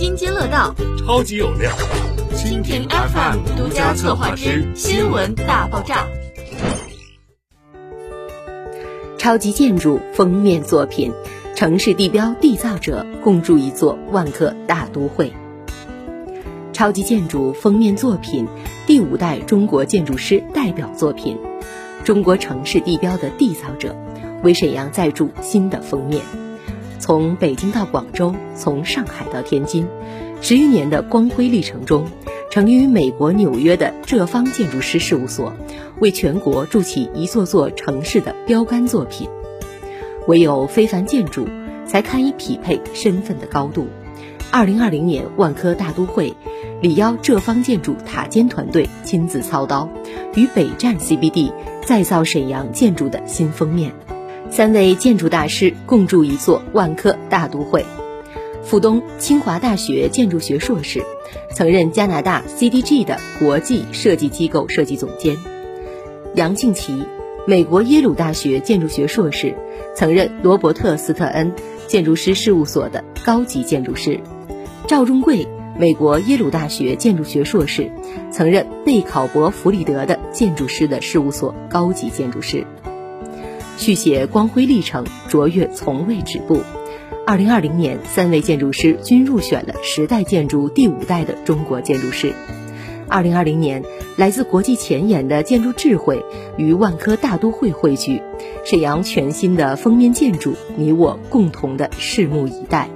[0.00, 1.70] 津津乐道，超级有料。
[2.34, 6.06] 蜻蜓 FM 独家策划之新闻大爆炸。
[9.18, 11.12] 超级建筑封面作品，
[11.54, 15.34] 城市地标缔造者共筑一座万科大都会。
[16.72, 18.48] 超级建筑封面作品，
[18.86, 21.36] 第五代中国建筑师代表作品，
[22.04, 23.94] 中国城市地标的缔造者，
[24.42, 26.22] 为沈阳再铸新的封面。
[27.00, 29.88] 从北京到广州，从上海到天津，
[30.42, 32.06] 十余年的光辉历程中，
[32.50, 35.54] 成立于美国纽约的浙方建筑师事务所，
[35.98, 39.28] 为全国筑起一座座城市的标杆作品。
[40.28, 41.48] 唯有非凡建筑，
[41.86, 43.88] 才堪以匹配身份的高度。
[44.52, 46.34] 二零二零年万科大都会。
[46.82, 49.86] 里邀浙方建筑塔尖团队亲自操刀，
[50.34, 51.52] 与北站 CBD
[51.84, 53.92] 再造沈阳建筑的新封面。
[54.50, 57.84] 三位建筑大师共筑一座万科大都会。
[58.62, 61.02] 傅东，清华大学建筑学硕士，
[61.54, 65.36] 曾任加拿大 CDG 的国际设计机构设计总监。
[66.34, 67.04] 杨庆奇，
[67.46, 69.54] 美国耶鲁大学建筑学硕士，
[69.94, 71.52] 曾任罗伯特斯特恩
[71.86, 74.20] 建筑师事务所的高级建筑师。
[74.86, 75.46] 赵忠贵。
[75.78, 77.90] 美国耶鲁大学建筑学硕士，
[78.30, 82.66] 曾任贝考伯弗里德的建筑师的事务所高级建筑师。
[83.80, 86.60] 续写光辉历程，卓越从未止步。
[87.26, 92.34] 二零二零年，三位建筑师均入选了时代建筑第五代的中国建筑师。
[93.08, 93.82] 二零二零年，
[94.16, 96.22] 来自国际前沿的建筑智慧
[96.58, 98.20] 与万科大都会汇聚，
[98.66, 102.90] 沈阳全新的封面建筑，你我共同的拭目以待。